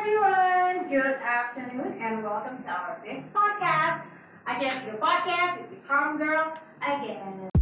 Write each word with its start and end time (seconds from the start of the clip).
everyone. 0.00 0.88
Good 0.88 1.20
afternoon 1.20 2.00
and 2.00 2.24
welcome 2.24 2.56
to 2.64 2.70
our 2.72 2.96
fifth 3.04 3.28
podcast. 3.36 4.00
I 4.48 4.56
just 4.56 4.88
do 4.88 4.96
podcast 4.96 5.60
with 5.60 5.68
this 5.68 5.84
harm 5.84 6.16
girl 6.16 6.56
again. 6.80 7.52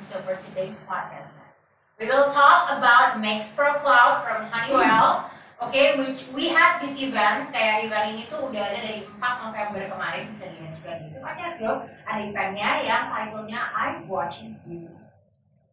So 0.00 0.24
for 0.24 0.40
today's 0.40 0.80
podcast, 0.88 1.36
guys, 1.36 1.64
we 2.00 2.08
will 2.08 2.32
talk 2.32 2.72
about 2.72 3.20
Max 3.20 3.52
Pro 3.52 3.76
Cloud 3.76 4.24
from 4.24 4.48
Honeywell. 4.48 5.28
Oke, 5.60 6.00
which 6.00 6.32
we 6.32 6.48
had 6.48 6.80
this 6.80 6.96
event, 6.96 7.52
kayak 7.52 7.92
event 7.92 8.16
ini 8.16 8.24
tuh 8.24 8.48
udah 8.48 8.72
ada 8.72 8.80
dari 8.80 9.04
4 9.04 9.44
November 9.44 9.84
kemarin, 9.84 10.32
bisa 10.32 10.48
dilihat 10.48 10.72
juga 10.72 10.96
di 10.96 11.12
YouTube 11.12 11.28
aja 11.28 11.44
bro. 11.60 11.72
Ada 12.08 12.20
eventnya 12.24 12.70
yang 12.88 13.12
titlenya 13.12 13.60
I'm 13.76 14.08
Watching 14.08 14.56
You. 14.64 14.97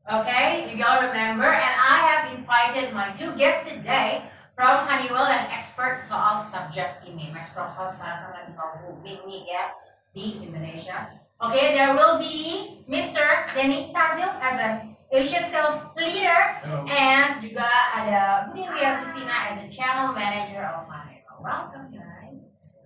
Okay, 0.06 0.70
you 0.70 0.78
gotta 0.78 1.08
remember, 1.08 1.50
and 1.50 1.76
I 1.82 1.98
have 2.06 2.38
invited 2.38 2.94
my 2.94 3.10
two 3.18 3.34
guests 3.36 3.74
today 3.74 4.22
from 4.54 4.86
Honeywell 4.86 5.26
and 5.26 5.50
expert 5.50 5.98
soal 5.98 6.38
subject 6.38 7.02
ini. 7.10 7.34
Max 7.34 7.58
Pro 7.58 7.66
Cloud 7.74 7.90
sekarang 7.90 8.30
lagi 8.38 8.54
booming 8.54 9.26
nih 9.26 9.50
ya 9.50 9.74
di 10.14 10.46
Indonesia. 10.46 11.10
Okay, 11.42 11.74
there 11.74 11.98
will 11.98 12.22
be 12.22 12.86
Mr. 12.86 13.50
Denny 13.50 13.90
Tanzil 13.90 14.30
as 14.46 14.62
an 14.62 14.94
Asian 15.10 15.42
sales 15.42 15.90
leader 15.98 16.38
Hello. 16.62 16.86
and 16.86 17.42
juga 17.42 17.66
ada 17.98 18.54
Budi 18.54 18.86
Agustina 18.86 19.58
as 19.58 19.66
a 19.66 19.68
channel 19.74 20.14
manager 20.14 20.70
of 20.70 20.86
Honeywell. 20.86 21.42
Welcome 21.42 21.90
guys. 21.90 22.78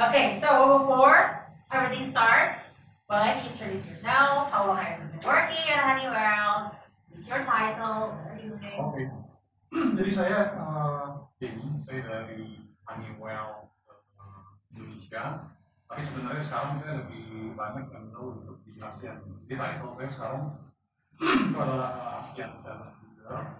Okay, 0.00 0.32
so 0.32 0.80
before 0.80 1.44
everything 1.68 2.08
starts, 2.08 2.77
boleh 3.08 3.40
introduce 3.40 3.88
yourself, 3.88 4.52
how 4.52 4.68
long 4.68 4.76
have 4.76 5.00
you 5.00 5.08
been 5.08 5.24
working 5.24 5.64
at 5.72 5.80
Honeywell, 5.80 6.68
what's 7.08 7.24
your 7.24 7.40
title, 7.40 8.12
what 8.12 8.36
are 8.36 8.36
you 8.36 8.52
doing? 8.60 8.76
Oke. 8.76 9.02
Jadi 9.96 10.10
saya 10.12 10.52
eh, 10.52 11.08
Denny, 11.40 11.80
saya 11.80 12.04
dari 12.04 12.68
Honeywell 12.84 13.72
eh, 13.88 14.48
Indonesia. 14.76 15.56
Tapi 15.88 16.04
sebenarnya 16.04 16.42
sekarang 16.44 16.76
saya 16.76 17.00
lebih 17.00 17.56
banyak 17.56 17.88
yang 17.88 18.12
tahu 18.12 18.44
untuk 18.44 18.60
di 18.68 18.76
ASEAN. 18.76 19.24
Jadi 19.48 19.56
title 19.56 19.92
saya 19.96 20.10
sekarang 20.12 20.44
itu 21.48 21.56
adalah 21.56 22.20
ASEAN 22.20 22.60
Sales 22.60 23.08
Leader. 23.08 23.56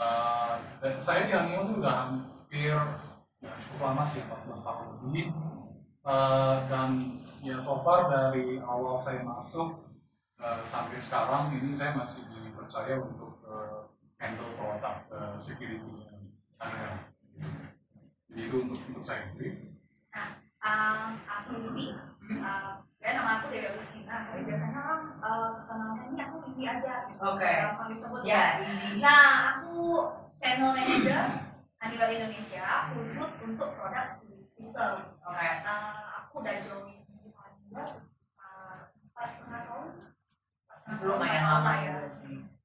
Eh, 0.00 0.54
dan 0.80 0.96
saya 1.04 1.28
di 1.28 1.36
Honeywell 1.36 1.68
itu 1.68 1.74
udah 1.84 1.94
hampir 2.00 2.72
ya, 3.44 3.52
cukup 3.60 3.92
lama 3.92 4.00
sih, 4.08 4.24
14 4.24 4.56
tahun 4.56 4.88
lebih. 5.04 5.28
Eh, 6.00 6.56
dan 6.72 6.90
ya 7.44 7.56
so 7.60 7.80
far 7.84 8.08
dari 8.08 8.60
awal 8.60 8.96
saya 8.96 9.20
masuk 9.24 9.84
eh, 10.40 10.60
sampai 10.64 10.96
sekarang 10.96 11.52
ini 11.56 11.72
saya 11.72 11.96
masih 11.96 12.24
dipercaya 12.30 13.00
untuk 13.00 13.40
eh, 13.46 13.86
handle 14.16 14.52
produk 14.56 14.96
uh, 15.12 15.36
security 15.36 15.84
Honeywell. 16.56 16.96
Jadi 18.32 18.40
itu 18.48 18.56
untuk 18.64 18.80
untuk 18.88 19.04
saya 19.04 19.28
sendiri. 19.28 19.76
Um, 20.66 21.20
aku 21.28 21.62
Yuni, 21.62 21.94
uh, 22.42 22.80
sebenarnya 22.90 23.14
nama 23.22 23.30
aku 23.38 23.46
Dewi 23.54 23.70
Agustina, 23.70 24.26
tapi 24.26 24.42
biasanya 24.48 24.78
orang 24.82 25.04
uh, 25.22 25.50
kenalnya 25.68 26.02
ini 26.10 26.18
aku 26.18 26.36
Yuni 26.48 26.64
aja. 26.66 27.06
Oke. 27.06 27.44
Gampang 27.46 27.88
disebut 27.92 28.20
Ya, 28.26 28.34
ya. 28.34 28.66
easy. 28.66 28.98
Nah, 28.98 29.60
aku 29.60 29.76
channel 30.34 30.74
manager 30.74 31.22
Honeywell 31.78 32.12
Indonesia 32.18 32.66
khusus 32.96 33.30
untuk 33.46 33.68
produk 33.78 34.04
security 34.04 34.48
system. 34.48 35.12
Oke. 35.22 35.48
Uh, 35.62 36.02
aku 36.24 36.40
udah 36.42 36.56
join 36.64 36.95
uh, 37.82 38.74
pas 39.12 39.28
setengah 39.28 39.62
tahun. 39.68 39.88
Pas 40.64 40.76
setengah 40.80 41.00
Lumayan 41.04 41.44
lama 41.44 41.72
ya. 41.84 41.94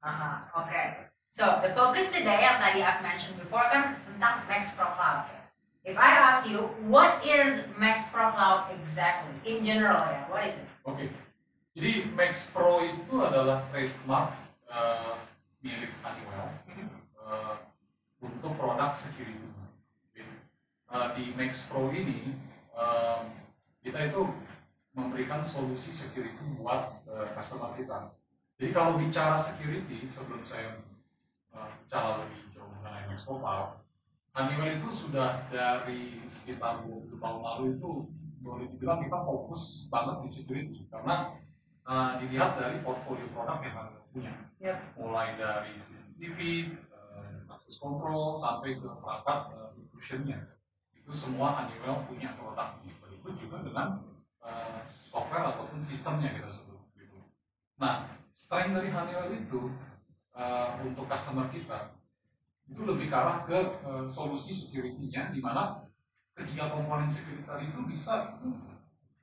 Aha, 0.02 0.50
oke. 0.58 0.84
So, 1.32 1.62
the 1.64 1.72
focus 1.78 2.12
today 2.12 2.44
yang 2.44 2.58
tadi 2.60 2.84
I've 2.84 3.06
mentioned 3.06 3.40
before 3.40 3.64
kan 3.72 3.96
tentang 4.04 4.44
Max 4.50 4.76
Pro 4.76 4.90
Cloud. 4.98 5.30
ya. 5.30 5.42
If 5.82 5.96
I 5.98 6.10
ask 6.14 6.50
you, 6.50 6.74
what 6.90 7.22
is 7.24 7.66
Max 7.78 8.10
Pro 8.10 8.30
Cloud 8.34 8.70
exactly? 8.74 9.34
In 9.48 9.64
general 9.64 10.02
ya, 10.12 10.28
what 10.28 10.44
is 10.46 10.58
it? 10.58 10.68
Oke. 10.84 11.08
Jadi 11.72 12.12
Max 12.18 12.52
Pro 12.52 12.84
itu 12.84 13.16
adalah 13.22 13.64
trademark 13.72 14.36
uh, 14.68 15.16
milik 15.64 15.94
Honeywell 16.04 16.52
uh, 17.22 17.56
untuk 18.20 18.52
produk 18.60 18.92
security. 18.98 19.40
Uh, 20.92 21.08
di 21.16 21.32
Max 21.40 21.72
Pro 21.72 21.88
ini 21.96 22.36
um, 22.76 23.32
kita 23.80 24.12
itu 24.12 24.28
memberikan 24.92 25.40
solusi 25.44 25.96
security 25.96 26.44
buat 26.60 27.04
uh, 27.08 27.28
customer 27.32 27.72
kita. 27.80 28.12
Jadi 28.60 28.70
kalau 28.76 29.00
bicara 29.00 29.40
security 29.40 30.06
sebelum 30.12 30.44
saya 30.44 30.84
uh, 31.56 31.68
bicara 31.84 32.22
lebih 32.22 32.52
jauh 32.52 32.68
mengenai 32.80 33.08
Max 33.08 33.24
Cloud, 33.24 33.80
Honeywell 34.32 34.80
itu 34.80 34.90
sudah 34.92 35.48
dari 35.52 36.24
sekitar 36.28 36.88
20 36.88 37.20
tahun 37.20 37.40
lalu 37.44 37.66
itu 37.80 37.92
boleh 38.42 38.66
dibilang 38.72 39.04
kita 39.04 39.20
fokus 39.28 39.92
banget 39.92 40.24
di 40.24 40.30
security 40.32 40.80
karena 40.88 41.36
uh, 41.88 42.16
dilihat 42.20 42.60
dari 42.60 42.80
portfolio 42.84 43.28
produk 43.32 43.60
yang 43.64 43.76
Honeywell 43.76 44.08
punya 44.12 44.34
Yep. 44.62 44.78
mulai 44.94 45.34
dari 45.42 45.74
CCTV, 45.82 46.70
uh, 46.94 47.50
access 47.50 47.82
control 47.82 48.38
sampai 48.38 48.78
ke 48.78 48.86
perangkat 48.86 49.58
uh, 49.58 49.74
intrusionnya 49.74 50.54
itu 50.94 51.10
semua 51.10 51.58
Honeywell 51.58 52.06
punya 52.06 52.38
produk 52.38 52.78
berikut 53.02 53.34
juga 53.42 53.66
dengan 53.66 54.11
uh, 54.42 54.82
software 54.86 55.50
ataupun 55.54 55.80
sistemnya 55.82 56.34
kita 56.34 56.50
sebut 56.50 56.82
gitu. 56.98 57.18
Nah, 57.78 58.10
strength 58.34 58.74
dari 58.76 58.90
Honeywell 58.90 59.34
itu 59.34 59.72
uh, 60.36 60.78
untuk 60.84 61.06
customer 61.08 61.48
kita 61.50 62.02
itu 62.72 62.82
lebih 62.88 63.12
ke 63.12 63.16
arah 63.16 63.44
ke 63.44 63.60
eh, 63.60 64.06
solusi 64.08 64.56
security-nya 64.56 65.36
di 65.36 65.44
mana 65.44 65.84
ketiga 66.32 66.72
komponen 66.72 67.12
security 67.12 67.68
itu 67.68 67.82
bisa 67.84 68.40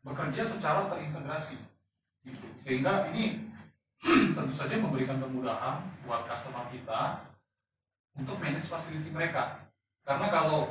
bekerja 0.05 0.45
secara 0.45 0.85
terintegrasi 0.93 1.57
gitu. 2.29 2.47
sehingga 2.61 3.09
ini 3.09 3.49
tentu 4.37 4.53
saja 4.53 4.77
memberikan 4.77 5.17
kemudahan 5.17 5.81
buat 6.05 6.29
customer 6.29 6.69
kita 6.69 7.25
untuk 8.21 8.37
manage 8.37 8.69
facility 8.69 9.09
mereka 9.09 9.65
karena 10.05 10.29
kalau 10.29 10.69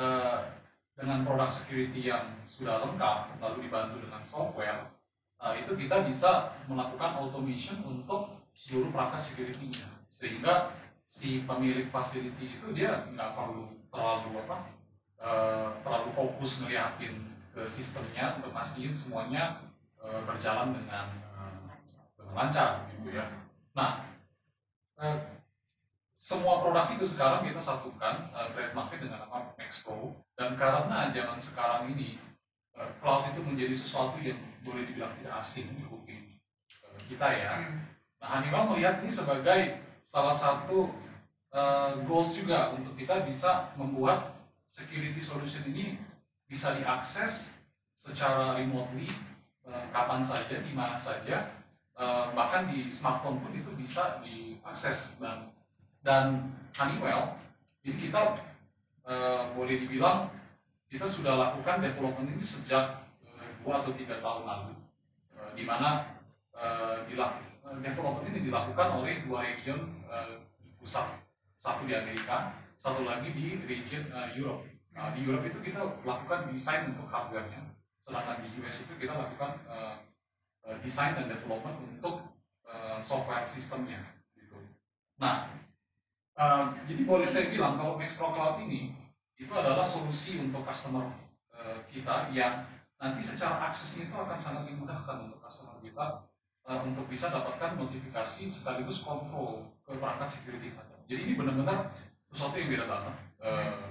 eh, 0.00 0.40
dengan 0.98 1.22
produk 1.22 1.46
security 1.46 2.10
yang 2.10 2.26
sudah 2.42 2.82
lengkap 2.82 3.38
lalu 3.38 3.70
dibantu 3.70 4.02
dengan 4.02 4.18
software 4.26 4.90
eh, 5.38 5.54
itu 5.62 5.78
kita 5.78 6.02
bisa 6.02 6.50
melakukan 6.66 7.22
automation 7.22 7.78
untuk 7.86 8.34
seluruh 8.58 8.90
perangkat 8.90 9.30
security-nya 9.30 9.86
sehingga 10.10 10.74
si 11.06 11.46
pemilik 11.46 11.86
facility 11.86 12.58
itu 12.58 12.74
dia 12.74 13.06
nggak 13.14 13.30
perlu 13.38 13.70
terlalu 13.94 14.42
apa 14.42 14.58
eh, 15.22 15.68
terlalu 15.86 16.10
fokus 16.10 16.66
ngeliatin 16.66 17.30
ke 17.54 17.62
sistemnya 17.62 18.34
untuk 18.42 18.50
mastiin 18.50 18.90
semuanya 18.90 19.62
eh, 20.02 20.20
berjalan 20.26 20.74
dengan 20.74 21.06
eh, 21.14 21.58
dengan 22.18 22.34
lancar 22.34 22.90
gitu 22.90 23.14
ya. 23.14 23.24
Nah 23.78 24.02
eh, 24.98 25.27
semua 26.18 26.58
produk 26.58 26.90
itu 26.98 27.06
sekarang 27.06 27.46
kita 27.46 27.62
satukan 27.62 28.34
eh, 28.34 28.48
trademarknya 28.50 29.06
dengan 29.06 29.18
nama 29.22 29.54
Max 29.54 29.86
Pro 29.86 30.18
dan 30.34 30.58
karena 30.58 31.14
zaman 31.14 31.38
sekarang 31.38 31.94
ini 31.94 32.18
eh, 32.74 32.90
cloud 32.98 33.30
itu 33.30 33.38
menjadi 33.46 33.70
sesuatu 33.70 34.18
yang 34.18 34.34
boleh 34.66 34.82
dibilang 34.82 35.14
tidak 35.22 35.38
asing 35.38 35.70
di 35.78 35.86
kuping 35.86 36.34
eh, 36.82 36.98
kita 37.06 37.30
ya. 37.30 37.54
Nah 38.18 38.28
Honeywell 38.34 38.74
melihat 38.74 38.98
ini 38.98 39.14
sebagai 39.14 39.78
salah 40.02 40.34
satu 40.34 40.90
uh, 41.54 42.02
goals 42.02 42.34
juga 42.34 42.74
untuk 42.74 42.98
kita 42.98 43.22
bisa 43.22 43.70
membuat 43.78 44.34
security 44.66 45.22
solution 45.22 45.62
ini 45.70 46.02
bisa 46.50 46.74
diakses 46.74 47.62
secara 47.94 48.58
remotely 48.58 49.06
uh, 49.68 49.86
kapan 49.94 50.18
saja, 50.18 50.58
di 50.58 50.72
mana 50.74 50.98
saja, 50.98 51.46
uh, 51.94 52.32
bahkan 52.34 52.66
di 52.66 52.90
smartphone 52.90 53.38
pun 53.38 53.54
itu 53.54 53.70
bisa 53.78 54.18
diakses 54.24 55.22
dan 55.22 55.54
dan 56.02 56.54
Honeywell 56.78 57.38
ini 57.82 57.94
kita 57.96 58.36
uh, 59.08 59.50
boleh 59.56 59.80
dibilang 59.80 60.28
kita 60.88 61.04
sudah 61.04 61.36
lakukan 61.36 61.84
development 61.84 62.32
ini 62.32 62.44
sejak 62.44 63.08
uh, 63.24 63.48
dua 63.64 63.84
atau 63.84 63.92
tiga 63.96 64.20
tahun 64.20 64.44
lalu, 64.44 64.72
uh, 65.36 65.50
di 65.56 65.64
mana 65.64 66.20
uh, 66.52 67.04
development 67.80 68.28
ini 68.32 68.48
dilakukan 68.48 68.88
oleh 69.00 69.24
dua 69.28 69.44
region 69.44 69.92
di 70.64 70.72
pusat, 70.80 71.04
satu 71.56 71.84
di 71.84 71.92
Amerika, 71.92 72.56
satu 72.80 73.04
lagi 73.04 73.32
di 73.32 73.60
region 73.68 74.08
uh, 74.12 74.32
Europe. 74.32 74.64
Nah, 74.96 75.12
di 75.12 75.22
Europe 75.22 75.46
itu 75.46 75.60
kita 75.60 75.84
lakukan 76.02 76.48
desain 76.50 76.90
untuk 76.90 77.06
hardware-nya, 77.06 77.60
sedangkan 78.02 78.42
di 78.42 78.48
US 78.58 78.88
itu 78.88 78.92
kita 78.98 79.14
lakukan 79.14 79.52
uh, 79.68 80.00
desain 80.84 81.16
dan 81.16 81.28
development 81.28 81.76
untuk 81.80 82.20
software 83.00 83.46
sistemnya. 83.46 84.02
Gitu. 84.36 84.58
Nah, 85.16 85.48
uh, 86.38 86.64
jadi 86.86 87.02
boleh 87.02 87.26
saya 87.26 87.50
bilang 87.50 87.74
kalau 87.74 87.98
Max 87.98 88.14
Pro 88.14 88.30
Cloud 88.30 88.62
ini 88.64 88.94
itu 89.38 89.50
adalah 89.50 89.82
solusi 89.82 90.38
untuk 90.38 90.62
customer 90.62 91.10
uh, 91.50 91.82
kita 91.90 92.30
yang 92.30 92.64
nanti 92.98 93.22
secara 93.22 93.70
aksesnya 93.70 94.10
itu 94.10 94.14
akan 94.14 94.38
sangat 94.38 94.66
dimudahkan 94.66 95.26
untuk 95.26 95.38
customer 95.42 95.78
kita 95.82 96.26
uh, 96.66 96.80
untuk 96.82 97.06
bisa 97.06 97.30
dapatkan 97.30 97.78
notifikasi 97.78 98.50
sekaligus 98.50 99.06
kontrol 99.06 99.70
ke 99.86 99.94
perangkat 99.94 100.28
security 100.28 100.74
kita. 100.74 100.96
Jadi 101.08 101.20
ini 101.24 101.32
benar-benar 101.38 101.94
sesuatu 102.28 102.58
yang 102.60 102.68
beda 102.68 102.84
banget 102.90 103.14
uh, 103.40 103.86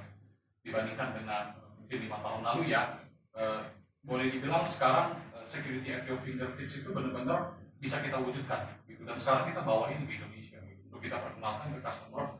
dibandingkan 0.61 1.09
dengan 1.17 1.43
mungkin 1.79 1.97
lima 2.03 2.17
tahun 2.19 2.41
lalu 2.43 2.63
ya. 2.75 3.01
Uh, 3.37 3.61
boleh 4.07 4.31
dibilang 4.31 4.63
sekarang 4.63 5.19
uh, 5.35 5.43
security 5.43 5.91
at 5.91 6.03
your 6.07 6.19
fingertips 6.21 6.79
itu 6.79 6.89
benar-benar 6.95 7.55
bisa 7.77 8.01
kita 8.01 8.17
wujudkan 8.17 8.65
gitu 8.89 9.05
dan 9.05 9.13
sekarang 9.13 9.53
kita 9.53 9.61
bawa 9.61 9.93
ini 9.93 10.09
di 10.09 10.17
Indonesia 10.17 10.57
gitu, 10.65 10.81
untuk 10.89 11.01
kita 11.05 11.21
perkenalkan 11.21 11.77
ke 11.77 11.79
customer 11.83 12.36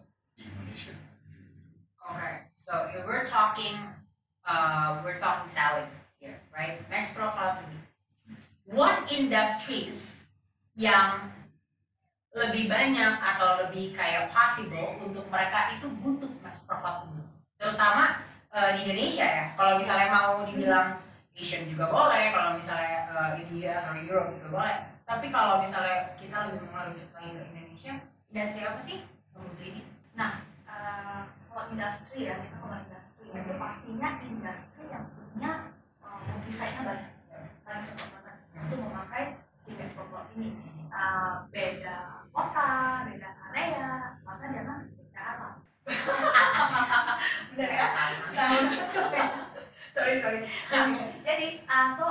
Indonesia. 0.77 0.94
Okay, 2.07 2.33
so 2.53 2.71
if 2.94 3.01
we're 3.09 3.25
talking, 3.25 3.89
uh, 4.45 5.01
we're 5.01 5.18
talking 5.18 5.50
selling 5.50 5.89
here, 6.21 6.38
right? 6.53 6.77
Max 6.88 7.18
Pro 7.18 7.33
Cloud 7.33 7.65
ini. 7.65 7.81
What 8.69 9.09
industries 9.09 10.29
yang 10.77 11.33
lebih 12.38 12.69
banyak 12.69 13.18
atau 13.18 13.65
lebih 13.65 13.97
kayak 13.97 14.29
possible 14.29 15.01
untuk 15.01 15.25
mereka 15.33 15.74
itu 15.74 15.89
butuh 15.97 16.29
Max 16.45 16.62
Pro 16.63 16.77
Cloud 16.77 17.09
ini? 17.09 17.25
Terutama 17.57 18.21
uh, 18.53 18.69
di 18.77 18.85
Indonesia 18.85 19.25
ya. 19.25 19.45
Kalau 19.57 19.81
misalnya 19.81 20.07
mau 20.13 20.45
dibilang 20.45 21.01
Asian 21.33 21.65
juga 21.65 21.89
boleh, 21.89 22.30
kalau 22.38 22.53
misalnya 22.53 23.09
uh, 23.09 23.33
India 23.33 23.81
atau 23.81 23.97
Europe 23.97 24.38
juga 24.38 24.47
boleh. 24.62 24.77
Tapi 25.09 25.33
kalau 25.33 25.57
misalnya 25.57 26.13
kita 26.21 26.53
lebih 26.53 26.69
mengerucut 26.69 27.09
lagi 27.18 27.30
ke 27.33 27.41
Indonesia, 27.50 27.94
industri 28.30 28.62
apa 28.62 28.80
sih 28.80 29.01
yang 29.33 29.41
butuh 29.41 29.65
ini? 29.65 29.81
Nah, 30.18 30.47
uh, 30.68 31.24
kalau 31.50 31.64
industri 31.74 32.30
ya, 32.30 32.36
kita 32.38 32.58
kalau 32.60 32.78
industri 32.78 33.25
ya, 33.31 33.40
itu 33.42 33.54
pastinya 33.58 34.10
industri 34.22 34.84
yang 34.92 35.06
punya 35.16 35.52
uh, 36.04 36.19
multi-site-nya 36.28 36.81
banyak. 36.84 37.12
Paling 37.64 37.84
cepat 37.84 38.08
banget 38.14 38.36
itu 38.56 38.75
memakai 38.80 39.25
si 39.60 39.72
Best 39.75 39.96
Cloud 39.96 40.28
ini. 40.38 40.52
Uh, 40.88 41.44
beda 41.52 42.28
kota, 42.31 43.04
beda 43.12 43.30
area, 43.52 44.16
asalkan 44.16 44.56
jangan 44.56 44.88
beda 44.94 45.22
alam. 45.22 45.56
Benar 47.56 47.72
ya? 47.72 47.88
Sorry 49.98 50.14
sorry. 50.22 50.40
Nah, 50.72 50.86
jadi 51.25 51.48
uh, 51.66 51.90
so 51.96 52.08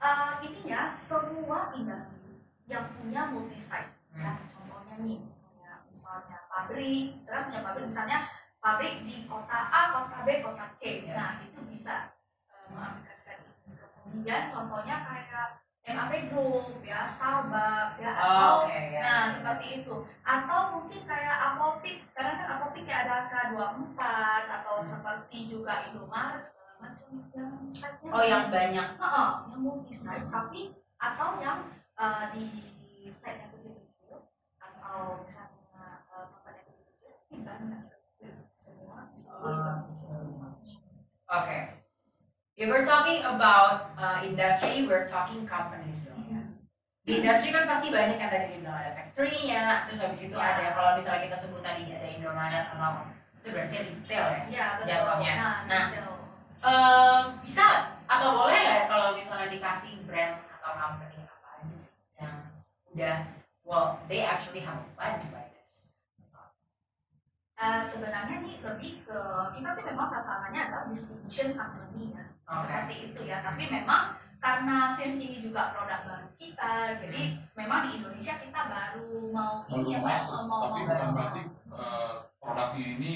uh, 0.00 0.32
intinya 0.42 0.90
semua 0.90 1.70
industri 1.76 2.42
yang 2.66 2.90
punya 2.98 3.30
multi 3.30 3.58
site 3.60 3.94
ya 4.16 4.34
contohnya 4.48 4.96
nih 5.04 5.20
punya 5.38 5.84
misalnya 5.86 6.48
pabrik 6.66 7.22
kita 7.22 7.30
kan 7.30 7.42
punya 7.46 7.60
pabrik 7.62 7.84
misalnya 7.86 8.18
pabrik 8.58 8.94
di 9.06 9.22
kota 9.30 9.58
A 9.70 9.80
kota 9.94 10.18
B 10.26 10.42
kota 10.42 10.66
C 10.74 11.06
Ya. 11.06 11.14
nah 11.14 11.30
itu 11.38 11.62
bisa 11.70 12.10
uh, 12.50 12.66
mengaplikasikan 12.74 13.38
itu 13.70 13.86
kemudian 14.02 14.50
contohnya 14.50 15.06
kayak 15.06 15.62
MAP 15.86 16.34
Group 16.34 16.82
ya 16.82 17.06
Starbucks 17.06 18.02
ya 18.02 18.10
atau 18.18 18.66
Oke, 18.66 18.74
ya. 18.90 18.98
Nah, 18.98 19.24
seperti 19.30 19.66
itu. 19.86 20.02
Atau 20.26 20.74
mungkin 20.74 21.06
kayak 21.06 21.54
apotik. 21.54 22.02
Sekarang 22.02 22.42
kan 22.42 22.58
apotik 22.58 22.90
kayak 22.90 23.06
ada 23.06 23.30
K24 23.30 24.00
atau 24.50 24.82
seperti 24.82 25.46
juga 25.46 25.86
Indomaret 25.86 26.42
segala 26.42 26.90
macam 26.90 27.08
yang 27.30 27.54
site-nya. 27.70 28.10
Oh, 28.10 28.24
yang 28.26 28.50
banyak. 28.50 28.88
Heeh, 28.98 29.30
yang 29.46 29.62
multi 29.62 29.94
site 29.94 30.26
tapi 30.26 30.74
atau 30.98 31.38
yang 31.38 31.70
eh, 32.02 32.24
di 32.34 32.44
site 33.14 33.46
yang 33.46 33.54
kecil-kecil 33.54 34.26
atau 34.58 35.22
misalnya 35.22 35.55
semua. 39.86 40.48
Okay. 41.26 41.62
If 42.56 42.72
we're 42.72 42.86
talking 42.86 43.20
about 43.20 43.92
uh, 44.00 44.24
industry, 44.24 44.88
we're 44.88 45.04
talking 45.04 45.44
companies 45.44 46.08
dong 46.08 46.24
ya. 46.32 46.40
Di 47.06 47.22
industri 47.22 47.52
kan 47.52 47.68
pasti 47.68 47.92
banyak 47.92 48.16
yang 48.16 48.30
tadi 48.32 48.46
dibilang 48.56 48.80
ada 48.82 48.96
factory-nya, 48.96 49.86
terus 49.86 50.02
habis 50.02 50.26
itu 50.26 50.34
Ya. 50.34 50.56
ada 50.56 50.74
kalau 50.74 50.90
misalnya 50.96 51.28
kita 51.28 51.36
sebut 51.38 51.62
tadi 51.62 51.86
ada 51.92 52.08
Indomaret 52.08 52.66
atau 52.72 53.12
itu 53.38 53.48
berarti 53.54 53.76
retail 53.78 54.24
ya. 54.26 54.40
Iya, 54.50 54.66
betul. 54.80 54.88
Jatuhnya. 54.90 55.34
Nah, 55.38 55.56
Nah. 55.70 55.86
Eh, 56.66 57.20
bisa 57.46 57.94
atau 58.10 58.42
boleh 58.42 58.58
nggak 58.58 58.90
kalau 58.90 59.14
misalnya 59.14 59.46
dikasih 59.46 60.02
brand 60.02 60.42
atau 60.50 60.74
company 60.74 61.22
apa 61.22 61.62
aja 61.62 61.76
sih 61.78 61.94
yang 62.18 62.42
udah 62.90 63.16
well 63.62 64.02
they 64.10 64.26
actually 64.26 64.58
have 64.66 64.82
a 64.82 64.88
plan 64.98 65.14
to 65.22 65.30
buy 65.30 65.45
Eh, 67.56 67.80
sebenarnya 67.82 68.44
nih 68.44 68.60
lebih 68.60 69.00
ke 69.02 69.18
kita 69.56 69.68
sih 69.72 69.84
memang 69.88 70.04
sasarannya 70.04 70.60
adalah 70.60 70.84
distribution 70.86 71.56
company 71.56 72.12
ya 72.12 72.24
Oke. 72.44 72.60
seperti 72.62 72.94
itu 73.08 73.20
ya 73.24 73.40
tapi 73.40 73.64
memang 73.66 74.12
karena 74.36 74.92
since 74.92 75.16
ini 75.16 75.40
juga 75.40 75.72
produk 75.72 76.04
baru 76.04 76.28
kita 76.36 77.00
jadi 77.00 77.22
memang 77.56 77.88
di 77.88 77.90
Indonesia 77.96 78.36
kita 78.36 78.60
baru 78.68 79.32
mau 79.32 79.64
Baru 79.64 79.82
ini 79.82 79.96
ya 79.96 80.00
masuk, 80.04 80.44
mau 80.44 80.68
tapi 80.68 80.84
mau 80.84 80.84
bukan 80.84 81.08
berarti 81.16 81.40
uh, 81.72 82.12
produknya 82.36 82.84
ini 82.92 83.12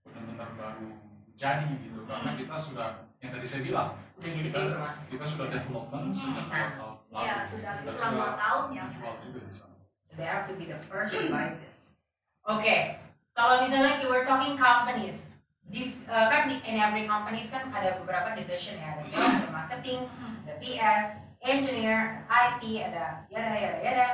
benar-benar 0.00 0.50
baru 0.54 0.88
jadi 1.34 1.66
gitu 1.74 2.00
karena 2.06 2.30
Hmm. 2.30 2.38
kita 2.38 2.54
sudah 2.56 2.88
yang 3.18 3.30
tadi 3.34 3.46
saya 3.46 3.62
bilang 3.62 3.88
Udah 4.14 4.30
jadi 4.30 4.46
kita, 4.46 4.58
transformasi. 4.62 5.02
kita 5.10 5.24
sudah 5.26 5.46
development 5.50 6.04
Hmm. 6.06 6.32
Bisa. 6.38 6.54
dua 6.54 6.70
tahun 6.70 6.94
lalu 7.10 7.26
ya 7.26 7.34
sudah 7.42 7.72
lebih 7.76 7.92
kurang 7.92 8.12
dua 8.14 8.30
tahun 8.38 8.64
ya 8.70 8.84
jual 8.94 9.14
juga 9.20 9.40
di 9.42 9.52
sana. 9.52 9.74
So 10.00 10.12
they 10.14 10.24
have 10.24 10.46
to 10.46 10.54
be 10.54 10.64
the 10.64 10.78
first 10.78 11.12
to 11.12 11.26
buy 11.28 11.58
this. 11.58 11.98
Oke, 12.42 13.02
kalau 13.32 13.60
misalnya 13.60 14.00
we're 14.04 14.24
talking 14.24 14.54
companies, 14.54 15.32
div, 15.66 15.92
uh, 16.06 16.28
kan 16.28 16.48
di, 16.48 16.60
in 16.64 16.76
every 16.76 17.04
companies 17.08 17.48
kan 17.48 17.68
ada 17.72 17.96
beberapa 18.00 18.36
division 18.36 18.76
ya, 18.76 18.96
ada 18.96 19.04
sales, 19.04 19.40
ada 19.42 19.50
marketing, 19.50 20.04
ada 20.44 20.54
PS, 20.60 21.04
engineer, 21.40 22.22
IT, 22.28 22.62
ada 22.92 23.24
yada 23.28 23.52
yada 23.56 23.78
yada. 23.80 24.06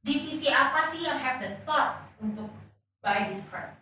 Divisi 0.00 0.48
apa 0.48 0.88
sih 0.88 1.04
yang 1.04 1.20
have 1.20 1.40
the 1.44 1.52
thought 1.68 2.08
untuk 2.20 2.48
buy 3.00 3.28
this 3.28 3.44
product? 3.48 3.80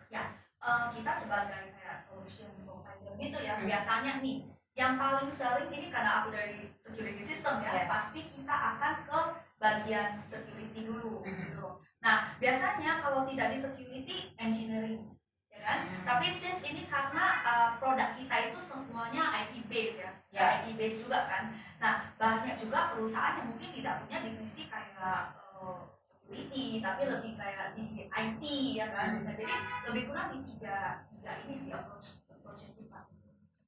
Eh, 0.59 0.85
kita 0.91 1.11
sebagai 1.15 1.71
kayak 1.71 2.03
solution 2.03 2.51
provider 2.67 3.15
gitu 3.15 3.39
ya 3.39 3.55
Hmm. 3.55 3.63
biasanya 3.63 4.19
nih 4.19 4.43
yang 4.75 4.99
paling 4.99 5.31
sering 5.31 5.71
ini 5.71 5.87
karena 5.87 6.19
aku 6.19 6.35
dari 6.35 6.67
security 6.83 7.23
system 7.23 7.63
ya 7.63 7.71
Yes. 7.79 7.87
pasti 7.87 8.27
kita 8.27 8.55
akan 8.75 8.93
ke 9.07 9.19
bagian 9.55 10.19
security 10.19 10.83
dulu 10.83 11.23
Hmm. 11.23 11.31
gitu 11.31 11.67
nah 11.99 12.31
biasanya 12.39 13.03
kalau 13.03 13.27
tidak 13.27 13.51
di 13.51 13.57
security 13.59 14.17
engineering 14.39 15.03
ya 15.51 15.59
kan 15.59 15.79
Hmm. 15.83 16.03
tapi 16.07 16.27
since 16.31 16.63
ini 16.63 16.87
karena 16.87 17.43
uh, 17.43 17.69
produk 17.77 18.15
kita 18.15 18.35
itu 18.47 18.59
semuanya 18.59 19.27
IP 19.43 19.67
base 19.67 20.07
ya, 20.07 20.11
Ya. 20.31 20.63
IP 20.63 20.77
base 20.77 21.03
juga 21.03 21.25
kan. 21.25 21.43
Nah 21.81 22.13
banyak 22.15 22.55
juga 22.61 22.93
perusahaan 22.93 23.35
yang 23.41 23.49
mungkin 23.49 23.69
tidak 23.73 24.05
punya 24.05 24.21
divisi 24.21 24.69
kayak 24.69 25.35
uh, 25.57 25.89
security, 25.99 26.79
tapi 26.79 27.09
lebih 27.09 27.33
kayak 27.35 27.73
di 27.73 28.05
IT 28.07 28.43
ya 28.77 28.87
kan. 28.93 29.11
Hmm. 29.11 29.17
Bisa 29.19 29.31
jadi 29.35 29.55
lebih 29.89 30.03
kurang 30.07 30.37
di 30.37 30.39
tiga 30.45 31.03
tiga 31.09 31.31
ini 31.43 31.55
sih 31.57 31.73
approach 31.73 32.23
approach 32.29 32.71
kita. 32.77 33.09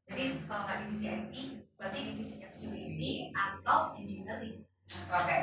Jadi 0.07 0.23
kalau 0.45 0.63
nggak 0.63 0.77
divisi 0.87 1.05
IT, 1.09 1.33
berarti 1.75 1.99
divisinya 2.13 2.47
security 2.47 3.33
atau 3.33 3.97
engineering. 3.97 4.61
Okay. 5.09 5.41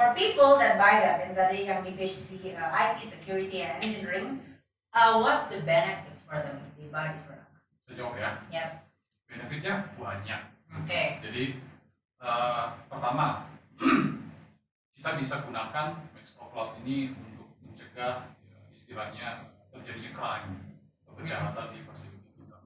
For 0.00 0.16
people 0.16 0.56
that 0.56 0.80
buy 0.80 0.96
that 1.04 1.28
and 1.28 1.36
tadi 1.36 1.68
yang 1.68 1.84
divisi 1.84 2.56
uh, 2.56 2.72
IT, 2.72 3.04
security, 3.04 3.60
and 3.60 3.76
engineering, 3.84 4.40
uh, 4.96 5.20
what's 5.20 5.52
the 5.52 5.60
benefits 5.60 6.24
for 6.24 6.40
them 6.40 6.56
if 6.56 6.72
they 6.80 6.88
buy 6.88 7.12
this 7.12 7.28
product? 7.28 7.52
Sejauh 7.84 8.16
ya 8.16 8.40
Yep. 8.48 8.80
benefitnya 9.28 9.92
banyak 10.00 10.40
Okay. 10.80 11.20
jadi 11.20 11.60
uh, 12.16 12.80
pertama 12.88 13.44
kita 14.96 15.20
bisa 15.20 15.44
gunakan 15.44 16.00
Maxpro 16.16 16.48
Cloud 16.48 16.80
ini 16.80 17.12
untuk 17.12 17.52
mencegah 17.60 18.32
ya, 18.40 18.60
istilahnya 18.72 19.52
terjadinya 19.68 20.16
crime 20.16 20.80
atau 21.04 21.12
kejahatan 21.20 21.76
di 21.76 21.84
fasilitas 21.84 22.32
kita. 22.40 22.58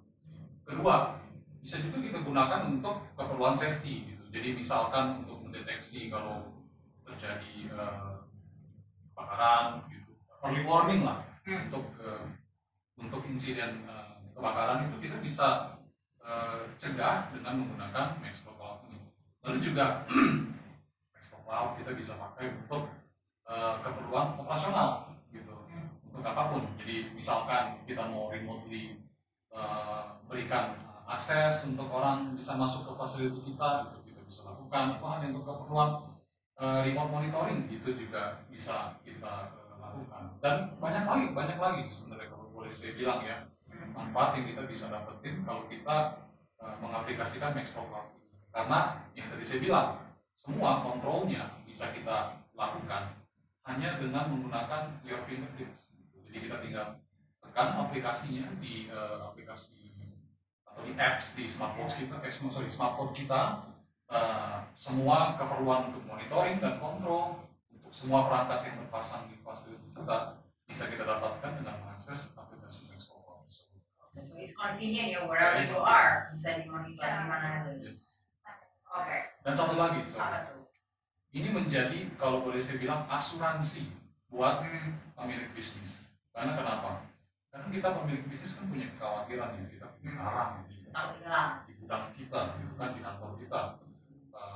Kedua, 0.62 1.18
bisa 1.58 1.82
juga 1.82 1.98
kita 1.98 2.22
gunakan 2.22 2.78
untuk 2.78 3.10
keperluan 3.18 3.58
safety 3.58 4.14
gitu. 4.14 4.22
Jadi 4.30 4.54
misalkan 4.54 5.26
untuk 5.26 5.42
mendeteksi 5.42 6.06
kalau 6.14 6.53
terjadi 7.04 7.70
uh, 7.76 8.24
kebakaran 9.12 9.84
gitu, 9.92 10.12
early 10.42 10.64
warning 10.64 11.04
lah 11.04 11.20
Hmm. 11.44 11.68
untuk 11.68 11.92
uh, 12.00 12.24
untuk 12.96 13.20
insiden 13.28 13.84
uh, 13.84 14.16
kebakaran 14.32 14.88
itu 14.88 14.96
kita 14.96 15.20
bisa 15.20 15.76
uh, 16.24 16.64
cegah 16.80 17.28
dengan 17.36 17.60
menggunakan 17.60 18.16
Maxpro 18.16 18.56
Cloud 18.56 18.88
ini. 18.88 19.12
Lalu 19.44 19.60
juga 19.60 20.08
Maxpro 21.12 21.44
Cloud 21.44 21.76
kita 21.76 21.92
bisa 21.92 22.16
pakai 22.16 22.56
untuk 22.64 22.88
uh, 23.44 23.76
keperluan 23.84 24.40
operasional 24.40 25.12
gitu 25.28 25.52
untuk 26.08 26.24
apa 26.24 26.48
pun. 26.48 26.64
Jadi 26.80 27.12
misalkan 27.12 27.84
kita 27.84 28.08
mau 28.08 28.32
remotely 28.32 29.04
uh, 29.52 30.16
berikan 30.24 30.80
akses 31.04 31.68
untuk 31.68 31.92
orang 31.92 32.32
bisa 32.32 32.56
masuk 32.56 32.88
ke 32.88 32.92
fasilitas 32.96 33.44
kita 33.44 33.70
itu 33.92 34.16
kita 34.16 34.20
bisa 34.24 34.48
lakukan 34.48 34.96
atau 34.96 35.12
hanya 35.12 35.28
untuk 35.28 35.44
keperluan 35.44 36.08
uh, 36.58 36.80
remote 36.86 37.10
monitoring 37.10 37.66
itu 37.70 37.90
juga 37.94 38.42
bisa 38.50 38.98
kita 39.02 39.54
uh, 39.54 39.76
lakukan. 39.80 40.38
Dan 40.38 40.56
banyak 40.78 41.04
lagi 41.06 41.26
banyak 41.34 41.58
lagi 41.58 41.82
sebenarnya 41.88 42.28
kalau 42.30 42.46
boleh 42.52 42.70
saya 42.70 42.94
bilang 42.94 43.22
ya. 43.24 43.48
Manfaat 43.94 44.38
yang 44.38 44.46
kita 44.54 44.62
bisa 44.66 44.90
dapetin 44.90 45.42
kalau 45.42 45.66
kita 45.66 46.26
uh, 46.62 46.76
mengaplikasikan 46.82 47.54
Maxpro 47.54 47.86
Cloud. 47.90 48.10
Karena 48.54 49.06
yang 49.18 49.30
tadi 49.34 49.42
saya 49.42 49.60
bilang 49.62 49.88
semua 50.34 50.82
kontrolnya 50.82 51.58
bisa 51.66 51.90
kita 51.90 52.38
lakukan 52.54 53.18
hanya 53.66 53.98
dengan 53.98 54.30
menggunakan 54.30 54.98
your 55.02 55.22
fingertips. 55.26 55.94
Jadi 56.26 56.38
kita 56.50 56.62
tinggal 56.62 56.98
tekan 57.42 57.86
aplikasinya 57.86 58.50
di 58.58 58.90
uh, 58.90 59.30
aplikasi 59.30 59.84
atau 60.74 60.82
di 60.82 60.92
apps 60.98 61.38
di 61.38 61.46
smartwatch 61.46 62.02
kita, 62.02 62.18
eh, 62.18 62.34
sorry 62.34 62.66
smartphone 62.66 63.14
kita, 63.14 63.62
uh, 64.10 64.64
semua 64.74 65.38
keperluan 65.38 65.92
untuk 65.92 66.02
monitoring 66.04 66.58
dan 66.58 66.76
kontrol 66.82 67.44
untuk 67.70 67.92
semua 67.94 68.26
perangkat 68.26 68.68
yang 68.68 68.76
terpasang 68.84 69.30
di 69.30 69.36
fasilitas 69.40 69.92
kita 69.94 70.16
bisa 70.64 70.84
kita 70.90 71.04
dapatkan 71.04 71.60
dengan 71.60 71.74
mengakses 71.84 72.32
aplikasi 72.34 72.88
Maxport. 72.90 73.44
So 74.24 74.38
it's 74.38 74.54
convenient 74.54 75.10
ya 75.10 75.26
wherever 75.26 75.60
you 75.60 75.78
are 75.78 76.30
bisa 76.32 76.62
dimonitor 76.62 77.02
di 77.02 77.24
mana 77.28 77.46
aja. 77.60 77.70
Yes. 77.82 78.30
Oke. 78.94 79.18
Dan 79.42 79.52
satu 79.58 79.74
lagi, 79.74 79.98
so, 80.06 80.22
ini 81.34 81.50
menjadi 81.50 82.14
kalau 82.14 82.46
boleh 82.46 82.62
saya 82.62 82.78
bilang 82.78 83.10
asuransi 83.10 83.90
buat 84.30 84.62
Hmm. 84.62 84.94
pemilik 85.18 85.50
bisnis. 85.50 86.14
Karena 86.30 86.54
kenapa? 86.54 87.02
Karena 87.50 87.66
kita 87.74 87.88
pemilik 87.90 88.22
bisnis 88.30 88.54
kan 88.54 88.70
punya 88.70 88.86
kekhawatiran 88.94 89.50
ya 89.58 89.64
kita 89.66 89.86
punya 89.98 90.14
Takut 90.94 91.18
hilang. 91.26 91.50
di 91.66 91.72
gudang 91.74 92.04
kita, 92.14 92.40
gitu 92.62 92.74
kan 92.78 92.88
di 92.94 93.00
kantor 93.02 93.30
kita. 93.38 93.60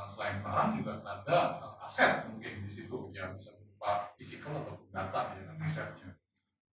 Uh, 0.09 0.13
selain 0.17 0.41
barang 0.41 0.81
juga 0.81 1.05
ada 1.05 1.61
uh, 1.61 1.85
aset 1.85 2.25
mungkin 2.33 2.65
di 2.65 2.71
situ 2.73 3.13
ya 3.13 3.29
bisa 3.37 3.61
berupa 3.61 4.09
physical 4.17 4.57
ataupun 4.65 4.89
data 4.89 5.37
ya 5.37 5.53
asetnya. 5.61 6.17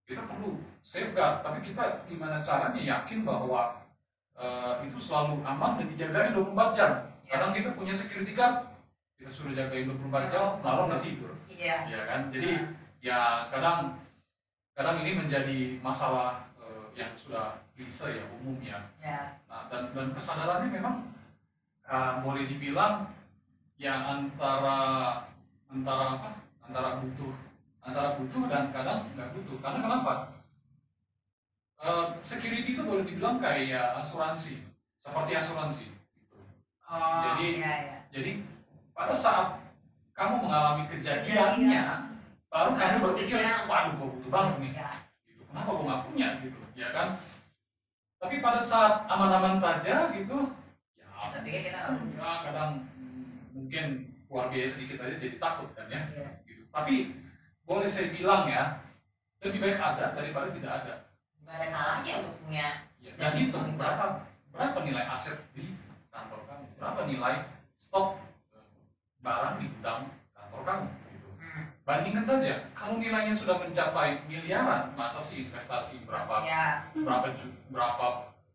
Kita 0.08 0.24
perlu 0.24 0.64
safeguard, 0.80 1.44
tapi 1.44 1.60
kita 1.68 2.08
gimana 2.08 2.40
caranya 2.40 2.80
yakin 2.80 3.28
bahwa 3.28 3.84
uh, 4.40 4.80
itu 4.88 4.96
selalu 4.96 5.44
aman 5.44 5.76
dan 5.82 5.92
dijagain 5.92 6.32
24 6.32 6.78
jam. 6.80 6.92
Kadang 7.28 7.52
kita 7.52 7.76
punya 7.76 7.92
security 7.92 8.32
guard, 8.32 8.72
kita 9.20 9.28
suruh 9.28 9.52
jagain 9.52 9.84
24 9.90 10.32
jam, 10.32 10.64
malam 10.64 10.88
nggak 10.88 11.04
tidur 11.04 11.36
Iya. 11.52 11.88
ya 11.88 12.02
kan 12.08 12.22
jadi 12.36 12.52
ya 13.00 13.48
kadang 13.48 13.96
kadang 14.76 15.00
ini 15.08 15.24
menjadi 15.24 15.80
masalah 15.80 16.52
eh, 16.60 16.86
yang 17.00 17.16
sudah 17.16 17.64
bisa 17.72 18.12
ya 18.12 18.28
umum 18.40 18.60
ya 18.60 18.76
Ya. 19.00 19.40
nah, 19.48 19.72
dan 19.72 19.96
dan 19.96 20.12
kesadarannya 20.12 20.68
memang 20.68 20.96
eh, 21.88 22.14
boleh 22.22 22.44
dibilang 22.44 23.08
ya 23.76 23.94
antara 24.06 24.80
antara 25.68 26.06
apa 26.16 26.30
antara 26.62 26.90
butuh 27.00 27.34
antara 27.80 28.10
butuh 28.16 28.44
dan 28.48 28.72
kadang 28.72 29.00
nggak 29.14 29.30
butuh 29.34 29.58
karena 29.60 29.80
kenapa 29.82 30.14
Eh, 31.76 32.08
security 32.24 32.74
itu 32.74 32.82
boleh 32.82 33.04
dibilang 33.04 33.38
kayak 33.38 34.00
asuransi 34.00 34.64
seperti 34.96 35.36
asuransi. 35.36 35.92
Oh, 36.88 37.36
Jadi- 37.36 37.60
iya, 37.60 37.74
iya. 37.84 37.98
jadi 38.10 38.32
pada 38.96 39.12
saat 39.12 39.60
kamu 40.16 40.48
mengalami 40.48 40.88
kejadiannya 40.88 41.84
baru 42.48 42.72
kamu 42.74 42.98
berpikir 43.04 43.44
waduh 43.68 43.92
gue 43.92 44.08
butuh 44.08 44.32
banget 44.32 44.56
nih 44.64 44.72
Ya. 44.72 44.90
gitu. 45.28 45.42
kenapa 45.46 45.68
gue 45.68 45.84
nggak 45.84 46.02
punya 46.08 46.28
gitu 46.40 46.60
ya 46.74 46.88
kan 46.96 47.08
tapi 48.18 48.36
pada 48.40 48.62
saat 48.64 49.04
aman-aman 49.06 49.60
saja 49.60 50.16
gitu 50.16 50.56
ya, 50.96 51.06
pikir 51.44 51.60
kita 51.70 51.76
nggak 51.76 51.92
butuh. 52.00 52.18
ya 52.24 52.34
kadang 52.48 52.72
mungkin 53.76 54.08
keluar 54.24 54.48
biaya 54.48 54.64
sedikit 54.64 55.04
aja 55.04 55.20
jadi 55.20 55.36
takut 55.36 55.68
kan 55.76 55.92
ya 55.92 56.00
Iya. 56.08 56.28
gitu. 56.48 56.64
tapi 56.72 57.12
boleh 57.62 57.84
saya 57.84 58.08
bilang 58.10 58.48
ya 58.48 58.80
lebih 59.44 59.60
baik 59.60 59.76
ada 59.76 60.16
daripada 60.16 60.48
tidak 60.50 60.72
ada 60.74 60.94
Nggak 61.44 61.56
ada 61.60 61.68
salahnya 61.68 62.14
untuk 62.24 62.36
punya. 62.40 62.68
ya, 62.98 63.12
dan 63.20 63.36
hitung 63.36 63.76
berapa 63.76 64.24
berapa 64.50 64.80
nilai 64.82 65.04
aset 65.06 65.44
di 65.52 65.76
kantor 66.08 66.48
kamu 66.48 66.66
berapa 66.74 67.02
nilai 67.04 67.36
stok 67.76 68.16
eh, 68.56 68.64
barang 69.20 69.60
di 69.60 69.68
gudang 69.70 70.02
kantor 70.32 70.62
kamu 70.64 70.86
gitu. 71.12 71.28
Hmm. 71.36 71.64
bandingkan 71.84 72.24
saja 72.26 72.56
kalau 72.72 72.96
nilainya 72.96 73.36
sudah 73.36 73.60
mencapai 73.60 74.24
miliaran 74.26 74.96
masa 74.96 75.20
sih 75.20 75.52
investasi 75.52 76.08
berapa 76.08 76.48
Ya. 76.48 76.88
berapa 76.96 77.28
berapa 77.68 78.08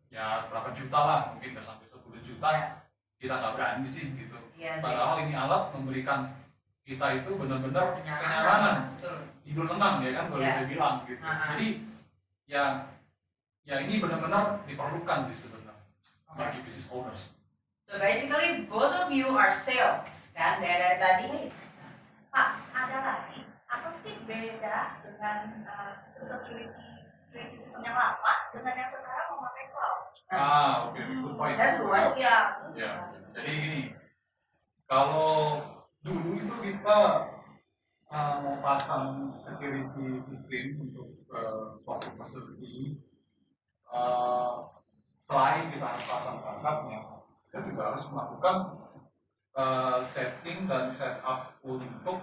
ya 0.09 0.49
berapa 0.49 0.73
juta 0.73 0.97
lah 0.99 1.21
mungkin 1.31 1.53
nggak 1.53 1.67
sampai 1.67 1.85
10 1.85 2.25
juta 2.25 2.49
Ya. 2.51 2.69
Kita 3.21 3.37
nggak 3.37 3.53
berani 3.55 3.85
sih 3.85 4.11
gitu 4.11 4.37
Iya 4.57 4.77
sih. 4.77 4.83
padahal 4.83 5.17
ini 5.23 5.33
alat 5.33 5.63
memberikan 5.73 6.33
kita 6.83 7.07
itu 7.15 7.31
benar-benar 7.37 7.95
kenyamanan 7.95 8.97
tidur 9.41 9.65
tenang 9.65 10.01
ya 10.01 10.11
kan 10.13 10.25
boleh 10.27 10.43
Ya. 10.43 10.53
saya 10.55 10.67
bilang 10.67 10.95
gitu 11.05 11.21
ah. 11.21 11.55
jadi 11.55 11.69
ya 12.45 12.65
ya 13.63 13.77
ini 13.79 14.01
benar-benar 14.01 14.65
diperlukan 14.65 15.29
sih 15.29 15.37
sebenarnya 15.39 15.77
Oke. 16.27 16.37
bagi 16.37 16.59
business 16.61 16.89
owners 16.91 17.37
So 17.85 17.99
basically 17.99 18.65
both 18.65 18.95
of 18.95 19.11
you 19.11 19.35
are 19.35 19.51
sales 19.51 20.31
kan 20.31 20.63
dari 20.63 20.79
dari 20.95 21.27
tadi. 21.27 21.51
Pak, 22.31 22.51
ada 22.71 22.99
lagi 23.03 23.43
apa 23.67 23.91
sih 23.91 24.15
beda 24.23 25.03
dengan 25.03 25.67
uh, 25.67 25.91
sistem 25.91 26.23
security 26.23 26.90
yang 27.31 27.97
lama 27.97 28.33
dengan 28.51 28.75
yang 28.75 28.91
sekarang 28.91 29.29
memakai 29.39 29.65
cloud? 29.71 30.01
ah 30.31 30.91
oke 30.91 30.99
good 30.99 31.35
point 31.39 31.57
That's 31.59 31.79
good. 31.79 31.91
Oh 31.91 32.15
ya, 32.15 32.37
Ya, 32.75 32.93
jadi 33.35 33.51
gini, 33.51 33.81
kalau 34.87 35.63
dulu 36.03 36.39
itu 36.39 36.55
kita 36.63 36.99
uh, 38.11 38.35
mau 38.43 38.57
pasang 38.63 39.31
security 39.31 40.19
system 40.19 40.79
untuk 40.79 41.15
uh, 41.31 41.75
suatu 41.79 42.11
facility, 42.19 42.99
uh, 43.91 44.71
selain 45.23 45.71
kita 45.71 45.87
harus 45.87 46.05
pasang 46.07 46.39
perangkatnya, 46.43 47.01
kita 47.51 47.59
juga 47.67 47.83
harus 47.91 48.05
melakukan 48.11 48.57
uh, 49.55 49.99
setting 50.03 50.67
dan 50.71 50.91
setup 50.91 51.59
untuk 51.63 52.19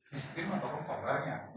sistem 0.00 0.56
atau 0.56 0.80
softwarenya. 0.80 1.52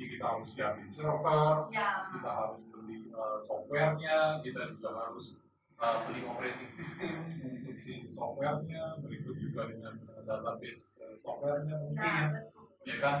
Jadi 0.00 0.16
kita 0.16 0.32
harus 0.32 0.48
siapin 0.48 0.88
server, 0.96 1.68
ya. 1.68 2.08
kita 2.08 2.30
harus 2.32 2.64
beli 2.72 3.12
uh, 3.12 3.36
softwarenya, 3.44 4.40
kita 4.40 4.72
juga 4.72 4.96
harus 4.96 5.36
uh, 5.76 6.08
beli 6.08 6.24
operating 6.24 6.72
system 6.72 7.28
untuk 7.44 7.76
si 7.76 8.08
softwarenya, 8.08 8.96
berikut 9.04 9.36
juga 9.36 9.68
dengan 9.68 10.00
uh, 10.08 10.24
database 10.24 11.04
uh, 11.04 11.20
softwarenya 11.20 11.76
Nah, 11.76 11.84
mungkin, 11.84 12.26
betul. 12.32 12.64
ya 12.88 12.96
kan? 12.96 13.16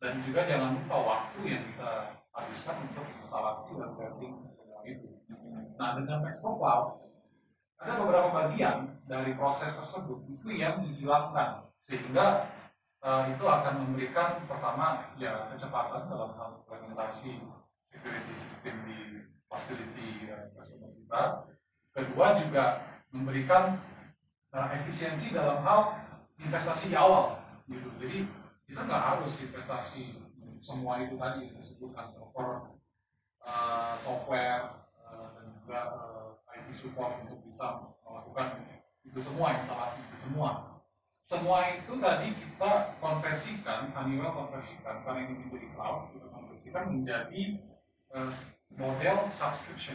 Dan 0.00 0.12
juga 0.24 0.40
jangan 0.48 0.72
lupa 0.72 0.96
waktu 1.04 1.38
yang 1.52 1.62
kita 1.68 1.92
habiskan 2.32 2.76
untuk 2.80 3.06
instalasi 3.12 3.70
dan 3.76 3.90
setting 3.92 4.32
semua 4.32 4.80
itu. 4.88 5.08
Nah 5.76 6.00
dengan 6.00 6.18
Maxpo 6.24 6.56
Cloud 6.56 7.12
ada 7.76 7.92
beberapa 8.00 8.28
bagian 8.32 9.04
dari 9.04 9.36
proses 9.36 9.76
tersebut 9.76 10.24
itu 10.32 10.48
yang 10.56 10.80
dihilangkan 10.80 11.68
sehingga 11.84 12.48
uh, 13.02 13.24
itu 13.28 13.44
akan 13.44 13.74
memberikan 13.82 14.46
pertama 14.46 15.12
ya 15.18 15.50
kecepatan 15.50 16.06
dalam 16.06 16.30
hal 16.38 16.62
implementasi 16.62 17.42
security 17.82 18.34
system 18.38 18.74
di 18.86 19.28
facility 19.50 20.30
uh, 20.30 20.48
kita. 20.96 21.22
Kedua 21.92 22.26
juga 22.40 22.64
memberikan 23.12 23.76
uh, 24.54 24.68
efisiensi 24.72 25.34
dalam 25.36 25.60
hal 25.60 25.98
investasi 26.40 26.94
di 26.94 26.96
awal 26.96 27.36
gitu. 27.68 27.90
Jadi 28.00 28.24
kita 28.64 28.88
nggak 28.88 29.02
harus 29.02 29.44
investasi 29.44 30.16
semua 30.62 31.02
itu 31.02 31.18
tadi 31.18 31.50
yang 31.50 31.52
saya 31.52 31.66
sebutkan 31.74 32.06
server, 32.14 32.50
uh, 33.42 33.94
software, 33.98 34.86
uh, 35.02 35.26
dan 35.34 35.44
juga 35.58 35.78
uh, 35.90 36.54
IT 36.54 36.70
support 36.70 37.18
untuk 37.26 37.42
bisa 37.42 37.92
melakukan 38.06 38.62
itu 39.02 39.18
semua 39.18 39.58
instalasi 39.58 40.06
itu 40.06 40.16
semua 40.30 40.71
semua 41.22 41.62
itu 41.70 41.94
tadi 42.02 42.34
kita 42.34 42.98
konversikan 42.98 43.94
Honeywell 43.94 44.34
konversikan 44.34 45.06
karena 45.06 45.30
ini 45.30 45.46
menjadi 45.46 45.70
cloud 45.78 46.10
kita 46.10 46.26
konversikan 46.34 46.84
menjadi 46.90 47.42
eh, 48.10 48.30
model 48.74 49.16
subscription. 49.30 49.94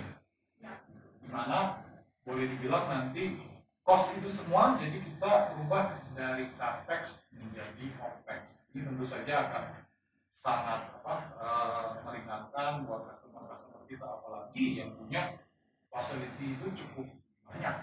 Di 1.19 1.27
mana 1.27 1.83
boleh 2.23 2.47
dibilang 2.47 2.87
nanti 2.87 3.43
cost 3.83 4.23
itu 4.23 4.31
semua 4.31 4.79
jadi 4.79 5.03
kita 5.03 5.59
ubah 5.67 5.99
dari 6.15 6.47
capex 6.55 7.27
menjadi 7.35 7.91
opex. 7.99 8.63
Ini 8.71 8.87
tentu 8.87 9.03
saja 9.03 9.51
akan 9.51 9.83
sangat 10.31 10.95
apa 11.03 11.15
eh, 11.43 11.87
meringankan 12.07 12.87
buat 12.87 13.11
customer 13.11 13.43
customer 13.51 13.83
kita 13.83 14.07
apalagi 14.07 14.79
yang 14.79 14.95
punya 14.95 15.43
facility 15.91 16.55
itu 16.55 16.71
cukup 16.71 17.11
banyak. 17.51 17.75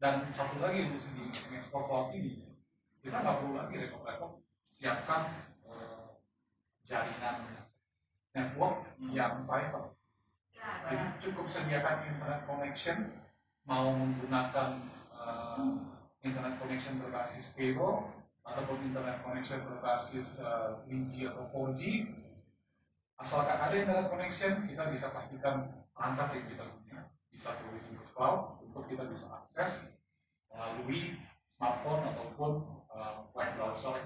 Dan 0.00 0.24
satu 0.24 0.64
lagi 0.64 0.88
untuk 0.88 1.12
di 1.12 1.28
ekspor 1.28 1.84
cloud 1.84 2.16
ini 2.16 2.53
kita 3.04 3.20
nggak 3.20 3.36
perlu 3.36 3.52
lagi 3.52 3.76
rekop-rekop 3.84 4.40
siapkan 4.64 5.28
eh, 5.68 6.16
jaringan 6.88 7.36
network 8.32 8.88
yang 9.12 9.44
private 9.44 9.92
jadi 10.88 11.06
cukup 11.20 11.44
sediakan 11.44 12.08
internet 12.08 12.40
connection 12.48 13.12
mau 13.68 13.92
menggunakan 13.92 14.80
eh, 15.12 15.68
internet 16.24 16.56
connection 16.56 16.96
berbasis 16.96 17.52
cable 17.52 18.08
ataupun 18.40 18.88
internet 18.88 19.20
connection 19.20 19.60
berbasis 19.68 20.40
eh, 20.40 20.72
3G 20.88 21.28
atau 21.28 21.44
4G 21.52 22.08
asalkan 23.20 23.58
ada 23.68 23.76
internet 23.76 24.08
connection 24.08 24.64
kita 24.64 24.88
bisa 24.88 25.12
pastikan 25.12 25.84
perangkat 25.92 26.40
yang 26.40 26.46
kita 26.56 26.64
punya 26.72 26.98
bisa 27.28 27.52
terhubung 27.52 28.00
ke 28.00 28.04
cloud 28.16 28.64
untuk 28.64 28.88
kita 28.88 29.04
bisa 29.12 29.44
akses 29.44 30.00
melalui 30.48 31.20
smartphone 31.44 32.08
ataupun 32.08 32.83
uh, 32.94 33.26
web 33.34 33.50
browser. 33.56 33.98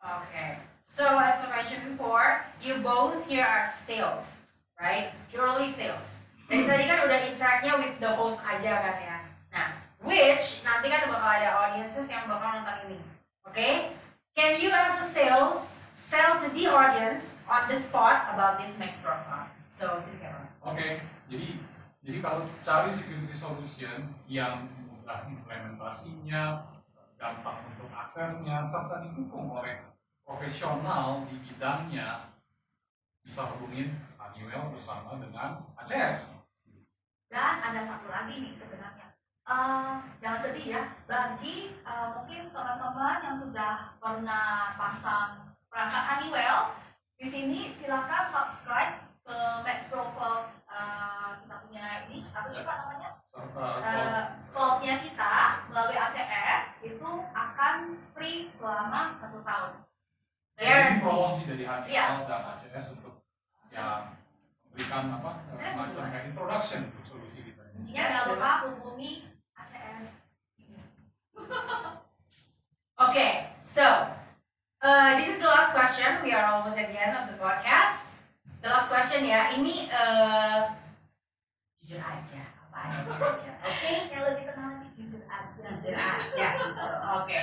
Okay. 0.00 0.58
So 0.82 1.06
as 1.18 1.44
I 1.44 1.62
mentioned 1.62 1.84
before, 1.88 2.42
you 2.60 2.82
both 2.82 3.28
here 3.28 3.44
are 3.44 3.68
sales, 3.68 4.42
right? 4.80 5.12
Purely 5.30 5.70
sales. 5.70 6.18
Dari 6.50 6.66
tadi 6.66 6.90
kan 6.90 7.06
udah 7.06 7.18
interact-nya 7.30 7.78
with 7.78 7.96
the 8.02 8.10
host 8.10 8.42
aja 8.42 8.82
kan 8.82 8.96
ya. 8.98 9.18
Nah, 9.54 9.70
which 10.02 10.66
nanti 10.66 10.90
kan 10.90 11.06
bakal 11.06 11.30
ada 11.30 11.50
audiences 11.62 12.10
yang 12.10 12.26
bakal 12.26 12.58
nonton 12.58 12.90
ini. 12.90 12.98
Okay? 13.46 13.94
Can 14.34 14.58
you 14.58 14.74
as 14.74 14.98
a 14.98 15.06
sales 15.06 15.78
sell 15.94 16.42
to 16.42 16.50
the 16.50 16.66
audience 16.66 17.38
on 17.46 17.70
the 17.70 17.78
spot 17.78 18.34
about 18.34 18.58
this 18.58 18.74
Max 18.82 18.98
profile? 18.98 19.46
So 19.70 20.02
to 20.02 20.10
the 20.10 20.18
camera. 20.18 20.50
Oke, 20.66 20.98
jadi 21.30 21.54
jadi 22.02 22.18
kalau 22.18 22.42
cari 22.66 22.90
security 22.90 23.36
solution 23.38 24.10
yang 24.26 24.66
mudah 25.10 25.26
implementasinya, 25.26 26.70
gampang 27.18 27.66
untuk 27.66 27.90
aksesnya, 27.90 28.62
serta 28.62 29.02
didukung 29.02 29.50
oleh 29.50 29.82
profesional 30.22 31.26
di 31.26 31.34
bidangnya, 31.42 32.30
bisa 33.26 33.50
hubungin 33.50 33.90
Honeywell 34.14 34.70
bersama 34.70 35.18
dengan 35.18 35.66
ACS. 35.82 36.46
Dan 37.26 37.58
ada 37.58 37.82
satu 37.82 38.06
lagi 38.06 38.38
nih 38.38 38.54
sebenarnya. 38.54 39.18
Eh, 39.50 39.94
jangan 40.22 40.38
sedih 40.38 40.78
ya, 40.78 40.82
bagi 41.10 41.74
eh, 41.82 42.08
mungkin 42.14 42.54
teman-teman 42.54 43.18
yang 43.26 43.34
sudah 43.34 43.98
pernah 43.98 44.78
pasang 44.78 45.58
perangkat 45.66 46.04
Honeywell, 46.06 46.70
di 47.18 47.26
sini 47.26 47.66
silakan 47.74 48.30
subscribe 48.30 48.94
ke 49.26 49.36
Max 49.66 49.90
Pro 49.90 50.06
Cloud 50.14 50.54
eh, 50.70 51.30
kita 51.42 51.56
punya 51.66 52.06
ini 52.06 52.30
apa 52.30 52.46
sih 52.54 52.62
pak 52.62 52.76
namanya? 52.78 53.19
Uh, 53.50 54.24
Cloudnya 54.50 54.98
kita 54.98 55.32
melalui 55.70 55.94
ACS 55.94 56.82
itu 56.82 57.10
akan 57.30 57.76
free 58.10 58.50
selama 58.50 59.14
satu 59.14 59.40
tahun. 59.40 59.72
Jadi 60.58 60.66
guarantee. 60.66 61.00
promosi 61.00 61.40
dari 61.46 61.64
Iya. 61.64 61.70
Honeywell 61.70 62.26
dan 62.26 62.42
ACS 62.52 62.86
untuk 62.92 63.14
ya 63.70 64.04
memberikan 64.66 65.04
apa 65.14 65.30
eh, 65.54 65.64
semacam 65.64 66.04
kayak 66.10 66.24
introduction 66.28 66.80
untuk 66.90 67.04
solusi 67.06 67.46
kita 67.46 67.62
ini. 67.70 67.78
Intinya 67.86 68.04
jangan 68.06 68.26
lupa 68.28 68.50
hubungi 68.68 69.12
ACS. 69.54 70.06
Okay, 73.00 73.48
so 73.64 73.80
uh, 74.78 75.10
this 75.16 75.32
is 75.32 75.38
the 75.40 75.48
last 75.48 75.72
question. 75.72 76.20
We 76.20 76.36
are 76.36 76.44
almost 76.52 76.76
at 76.76 76.92
the 76.92 77.00
end 77.00 77.16
of 77.16 77.32
the 77.32 77.40
podcast. 77.40 78.12
The 78.60 78.68
last 78.68 78.92
question 78.92 79.24
ya, 79.24 79.48
ini 79.56 79.88
uh, 79.88 80.68
jujur 81.80 81.96
aja, 81.96 82.44
aja. 82.88 83.52
Oke, 83.60 83.90
Yang 84.08 84.22
lebih 84.32 84.44
tenang 84.48 84.72
lagi 84.80 84.88
jujur 84.96 85.22
aja. 85.28 85.60
jujur 85.64 85.94
aja 85.96 86.46
gitu. 86.56 86.86
Oke, 87.20 87.36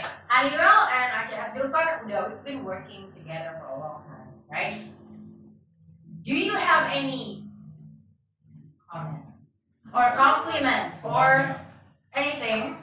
and 0.90 1.10
ACS 1.22 1.54
Group 1.54 1.72
kan 1.74 2.02
udah 2.06 2.20
we've 2.30 2.44
been 2.46 2.62
working 2.66 3.10
together 3.14 3.58
for 3.62 3.68
a 3.70 3.78
long 3.78 4.00
time, 4.10 4.30
right? 4.50 4.74
Do 6.26 6.36
you 6.36 6.58
have 6.60 6.92
any 6.92 7.48
comment 8.90 9.24
or 9.96 10.06
compliment 10.18 10.92
or 11.06 11.56
anything 12.12 12.76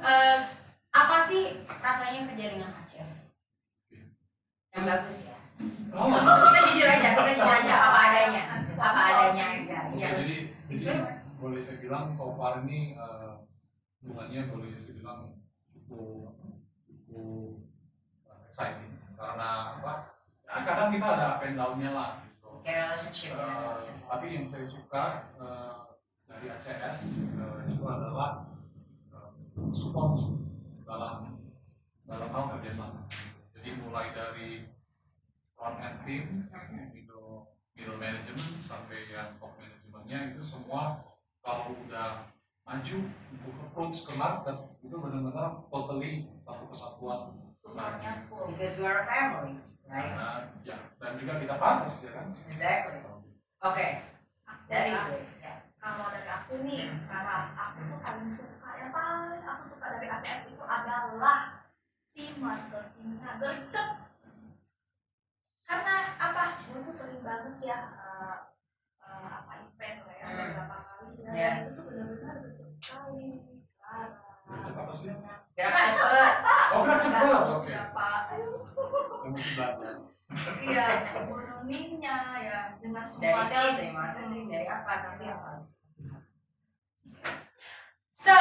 uh, 0.00 0.38
apa 1.00 1.16
sih 1.28 1.60
rasanya 1.84 2.24
kerja 2.32 2.46
dengan 2.56 2.70
ACS? 2.72 3.26
Yang 4.72 4.84
bagus 4.88 5.16
ya. 5.28 5.36
Oh, 5.96 6.12
boleh 11.56 11.64
saya 11.72 11.80
bilang 11.80 12.12
so 12.12 12.36
far 12.36 12.60
ini 12.68 12.92
eh, 12.92 13.32
hubungannya 14.04 14.44
boleh 14.52 14.76
saya 14.76 15.00
bilang 15.00 15.40
cukup 15.72 16.36
cukup 16.84 17.64
eh, 18.28 18.44
exciting 18.44 19.00
karena 19.16 19.80
apa? 19.80 20.20
Ya, 20.44 20.60
kadang 20.60 20.92
kita 20.92 21.16
ada 21.16 21.40
up 21.40 21.44
and 21.48 21.56
down-nya 21.56 21.96
lah 21.96 22.20
gitu. 22.28 22.60
Relationship. 22.60 23.40
Eh, 23.40 23.72
tapi 24.04 24.36
yang 24.36 24.44
saya 24.44 24.68
suka 24.68 25.32
eh, 25.40 25.96
dari 26.28 26.52
ACS 26.52 27.24
eh, 27.24 27.64
itu 27.64 27.88
adalah 27.88 28.52
eh, 29.16 29.72
support 29.72 30.36
dalam 30.84 31.40
dalam 32.04 32.28
hal 32.36 32.44
kerjasama. 32.52 33.08
Jadi 33.56 33.80
mulai 33.80 34.12
dari 34.12 34.68
front 35.56 35.80
end 35.80 36.04
team, 36.04 36.52
middle 36.92 37.48
middle 37.72 37.96
management 37.96 38.60
sampai 38.60 39.08
yang 39.08 39.40
top 39.40 39.56
manajemennya 39.56 40.36
itu 40.36 40.44
semua 40.44 41.15
kalau 41.46 41.78
udah 41.86 42.34
maju 42.66 42.98
untuk 43.06 43.54
approach 43.62 44.02
ke 44.02 44.12
market 44.18 44.58
itu 44.82 44.96
benar-benar 44.98 45.62
totally 45.70 46.26
satu 46.42 46.66
kesatuan 46.66 47.38
full. 48.26 48.50
Because 48.50 48.82
we 48.82 48.86
are 48.86 49.02
a 49.02 49.06
family, 49.06 49.62
right? 49.86 50.10
Karena 50.10 50.30
ya 50.66 50.76
dan 50.98 51.18
juga 51.18 51.38
kita 51.38 51.54
partners 51.54 51.98
ya 52.02 52.10
kan. 52.14 52.26
Exactly. 52.34 52.98
Oke, 53.62 53.86
dari 54.66 54.90
Dan 54.90 55.06
gue. 55.10 55.22
Ya. 55.42 55.54
kalau 55.78 56.10
dari 56.10 56.30
aku 56.30 56.54
nih, 56.66 56.90
karena 57.06 57.54
aku 57.54 57.78
tuh 57.90 57.98
paling 58.02 58.30
suka 58.30 58.70
yang 58.78 58.90
paling 58.90 59.42
aku 59.46 59.64
suka 59.66 59.86
dari 59.98 60.06
ACS 60.10 60.50
itu 60.50 60.64
adalah 60.66 61.66
tim 62.14 62.34
marketingnya 62.42 63.30
gercep. 63.38 63.88
Karena 65.66 65.96
apa? 66.18 66.58
Gue 66.70 66.80
tuh 66.86 66.94
sering 66.94 67.22
banget 67.22 67.54
ya 67.62 67.78
eh, 67.94 68.38
eh, 69.02 69.26
apa 69.30 69.55
ya. 71.26 71.34
Ya. 71.34 71.50
Itu 71.66 71.80
benar-benar 71.82 72.36
sekali. 72.54 73.28
Apa 74.46 74.92
sih? 74.94 75.10
Gerak 75.56 75.88
cepet. 75.90 76.34
Oh, 76.76 76.80
gerak 76.86 77.00
cepet. 77.02 77.22
Oke. 77.26 77.70
Siapa? 77.72 78.08
Ayo. 78.30 78.50
Iya, 80.58 80.86
gunungnya 81.30 82.16
ya 82.42 82.58
dengan 82.82 83.02
Dari 83.02 83.30
semua 83.30 83.46
tim. 83.46 83.74
dari 83.78 83.90
marketing, 83.94 84.44
dari 84.50 84.66
apa, 84.66 84.92
tapi 85.02 85.22
yang 85.26 85.38
harus. 85.38 85.82
So, 88.16 88.34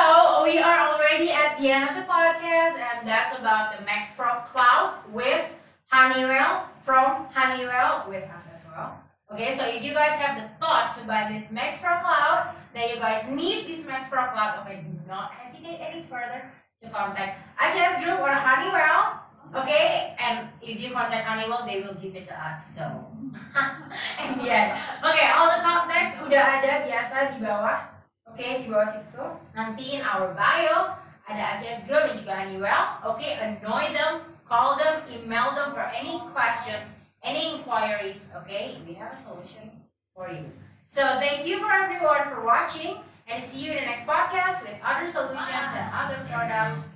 we 0.50 0.58
are 0.58 0.80
already 0.98 1.30
at 1.30 1.62
the 1.62 1.70
end 1.70 1.86
of 1.86 1.94
the 1.94 2.10
podcast, 2.10 2.82
and 2.82 3.06
that's 3.06 3.38
about 3.38 3.78
the 3.78 3.86
Max 3.86 4.18
Pro 4.18 4.42
Cloud 4.50 5.06
with 5.14 5.62
Honeywell 5.94 6.74
from 6.82 7.30
Honeywell 7.30 8.10
with 8.10 8.26
us 8.34 8.50
as 8.50 8.66
well. 8.74 9.05
Okay, 9.26 9.58
so 9.58 9.66
if 9.66 9.82
you 9.82 9.90
guys 9.90 10.22
have 10.22 10.38
the 10.38 10.46
thought 10.62 10.94
to 10.94 11.02
buy 11.10 11.26
this 11.34 11.50
Max 11.50 11.82
Pro 11.82 11.98
Cloud, 11.98 12.54
that 12.78 12.86
you 12.94 13.02
guys 13.02 13.26
need 13.34 13.66
this 13.66 13.82
Max 13.90 14.14
Pro 14.14 14.22
Cloud, 14.30 14.62
okay, 14.62 14.86
do 14.86 14.94
not 15.10 15.34
hesitate 15.34 15.82
any 15.82 16.06
further 16.06 16.46
to 16.78 16.86
contact 16.94 17.42
ACS 17.58 18.06
Group 18.06 18.22
or 18.22 18.30
Honeywell. 18.30 19.26
Okay, 19.50 20.14
and 20.22 20.50
if 20.62 20.78
you 20.78 20.94
contact 20.94 21.26
Honeywell, 21.26 21.66
they 21.66 21.82
will 21.82 21.98
give 21.98 22.14
it 22.14 22.30
to 22.30 22.38
us. 22.38 22.78
So, 22.78 22.86
and 24.22 24.42
yeah, 24.46 24.78
okay, 25.02 25.34
all 25.34 25.50
the 25.50 25.62
contacts 25.66 26.22
udah 26.22 26.62
ada 26.62 26.86
biasa 26.86 27.34
di 27.34 27.42
bawah. 27.42 27.82
Oke, 28.30 28.62
di 28.62 28.70
bawah 28.70 28.86
situ. 28.94 29.26
Nanti 29.58 29.98
in 29.98 30.02
our 30.06 30.38
bio 30.38 31.02
ada 31.26 31.58
ACS 31.58 31.90
Group 31.90 32.14
dan 32.14 32.14
juga 32.14 32.34
Honeywell. 32.46 32.86
Oke, 33.10 33.26
annoy 33.42 33.90
them, 33.90 34.22
call 34.46 34.78
them, 34.78 35.02
email 35.10 35.58
them 35.58 35.74
for 35.74 35.90
any 35.90 36.22
questions, 36.30 36.94
any 37.26 37.56
inquiries. 37.56 38.32
Okay, 38.38 38.76
we 38.88 38.94
have 38.94 39.14
a 39.14 39.18
solution 39.18 39.70
for 40.16 40.30
you. 40.30 40.46
So 40.86 41.02
thank 41.20 41.48
you 41.48 41.60
for 41.60 41.72
everyone 41.72 42.24
for 42.30 42.46
watching, 42.46 42.98
and 43.28 43.42
see 43.42 43.66
you 43.66 43.72
in 43.72 43.80
the 43.80 43.86
next 43.86 44.06
podcast 44.06 44.62
with 44.62 44.78
other 44.84 45.08
solutions 45.08 45.72
and 45.74 45.90
other 45.94 46.24
products. 46.30 46.90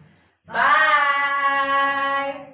Bye. 0.46 2.49